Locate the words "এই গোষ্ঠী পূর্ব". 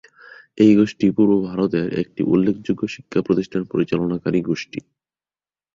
0.57-1.31